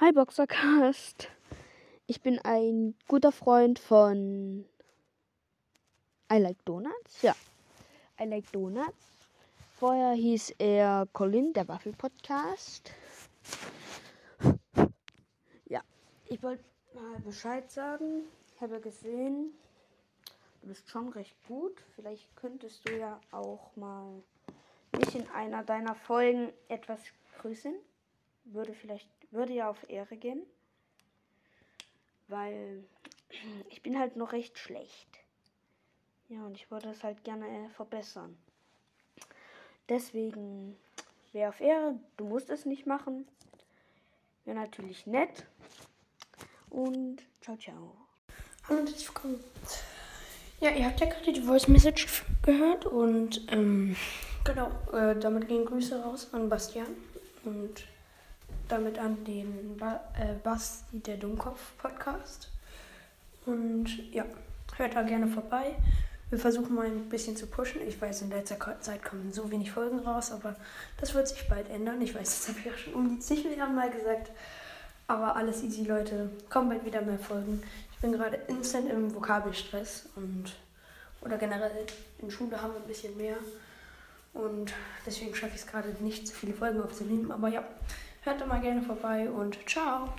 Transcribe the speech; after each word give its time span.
Hi 0.00 0.12
Boxercast. 0.12 1.28
Ich 2.06 2.22
bin 2.22 2.38
ein 2.38 2.94
guter 3.06 3.32
Freund 3.32 3.78
von 3.78 4.64
I 6.32 6.38
Like 6.38 6.64
Donuts. 6.64 7.20
Ja, 7.20 7.36
I 8.18 8.24
Like 8.24 8.50
Donuts. 8.50 9.28
Vorher 9.76 10.14
hieß 10.14 10.54
er 10.58 11.06
Colin, 11.12 11.52
der 11.52 11.68
Waffel 11.68 11.92
Podcast. 11.92 12.90
Ja, 15.66 15.82
ich 16.24 16.42
wollte 16.42 16.64
mal 16.94 17.20
Bescheid 17.20 17.70
sagen. 17.70 18.22
Ich 18.54 18.60
habe 18.62 18.80
gesehen, 18.80 19.52
du 20.62 20.68
bist 20.68 20.88
schon 20.88 21.10
recht 21.10 21.36
gut. 21.46 21.78
Vielleicht 21.94 22.34
könntest 22.36 22.88
du 22.88 22.96
ja 22.96 23.20
auch 23.32 23.76
mal 23.76 24.22
mich 24.96 25.14
in 25.14 25.28
einer 25.28 25.62
deiner 25.62 25.94
Folgen 25.94 26.54
etwas 26.68 27.00
grüßen. 27.42 27.74
Würde 28.44 28.74
vielleicht, 28.74 29.08
würde 29.30 29.52
ja 29.52 29.70
auf 29.70 29.88
Ehre 29.88 30.16
gehen. 30.16 30.42
Weil 32.28 32.84
ich 33.70 33.82
bin 33.82 33.98
halt 33.98 34.16
noch 34.16 34.32
recht 34.32 34.58
schlecht. 34.58 35.08
Ja, 36.28 36.44
und 36.46 36.54
ich 36.54 36.70
würde 36.70 36.90
es 36.90 37.02
halt 37.02 37.24
gerne 37.24 37.70
verbessern. 37.70 38.36
Deswegen 39.88 40.76
wäre 41.32 41.48
auf 41.48 41.60
Ehre, 41.60 41.98
du 42.16 42.24
musst 42.24 42.50
es 42.50 42.64
nicht 42.64 42.86
machen. 42.86 43.26
Wäre 44.44 44.58
natürlich 44.58 45.06
nett. 45.06 45.46
Und 46.70 47.22
ciao, 47.40 47.56
ciao. 47.56 47.96
Hallo 48.68 48.80
und 48.80 48.88
herzlich 48.88 49.08
willkommen. 49.08 49.40
Ja, 50.60 50.70
ihr 50.70 50.86
habt 50.86 51.00
ja 51.00 51.06
gerade 51.06 51.32
die 51.32 51.40
Voice 51.40 51.66
Message 51.68 52.24
gehört 52.42 52.86
und 52.86 53.50
ähm, 53.50 53.96
genau, 54.44 54.70
äh, 54.92 55.18
damit 55.18 55.48
gehen 55.48 55.64
Grüße 55.64 56.02
raus 56.02 56.28
an 56.32 56.48
Bastian 56.48 56.86
und 57.44 57.86
damit 58.72 58.98
an 58.98 59.24
den 59.24 59.76
ba 59.76 60.00
äh, 60.18 60.34
Basti 60.42 61.00
der 61.00 61.16
Dummkopf 61.16 61.60
Podcast. 61.78 62.50
Und 63.46 63.86
ja, 64.12 64.24
hört 64.76 64.94
da 64.94 65.02
gerne 65.02 65.26
vorbei. 65.26 65.76
Wir 66.30 66.38
versuchen 66.38 66.74
mal 66.74 66.86
ein 66.86 67.08
bisschen 67.08 67.36
zu 67.36 67.46
pushen. 67.46 67.80
Ich 67.86 68.00
weiß, 68.00 68.22
in 68.22 68.30
letzter 68.30 68.80
Zeit 68.80 69.04
kommen 69.04 69.32
so 69.32 69.50
wenig 69.50 69.72
Folgen 69.72 69.98
raus, 69.98 70.30
aber 70.30 70.54
das 70.98 71.14
wird 71.14 71.26
sich 71.26 71.48
bald 71.48 71.68
ändern. 71.68 72.00
Ich 72.00 72.14
weiß, 72.14 72.22
das 72.22 72.48
habe 72.48 72.58
ich 72.60 72.72
auch 72.72 72.78
schon 72.78 72.94
um 72.94 73.08
die 73.08 73.18
zig 73.18 73.44
Milliarden 73.44 73.74
Mal 73.74 73.90
gesagt. 73.90 74.30
Aber 75.08 75.34
alles 75.34 75.62
easy, 75.64 75.84
Leute. 75.84 76.30
Kommen 76.48 76.68
bald 76.68 76.84
wieder 76.84 77.02
mehr 77.02 77.18
Folgen. 77.18 77.62
Ich 77.92 77.98
bin 77.98 78.12
gerade 78.12 78.36
instant 78.46 78.88
im 78.88 79.12
Vokabelstress 79.12 80.08
und 80.14 80.52
oder 81.22 81.36
generell 81.36 81.86
in 82.18 82.30
Schule 82.30 82.62
haben 82.62 82.74
wir 82.74 82.80
ein 82.80 82.86
bisschen 82.86 83.16
mehr. 83.16 83.36
Und 84.32 84.72
deswegen 85.04 85.34
schaffe 85.34 85.54
ich 85.56 85.62
es 85.62 85.66
gerade 85.66 85.88
nicht, 86.00 86.28
so 86.28 86.34
viele 86.34 86.52
Folgen 86.52 86.80
aufzunehmen. 86.80 87.32
Aber 87.32 87.48
ja, 87.48 87.64
hört 88.22 88.40
doch 88.40 88.46
mal 88.46 88.60
gerne 88.60 88.82
vorbei 88.82 89.28
und 89.30 89.58
ciao. 89.68 90.12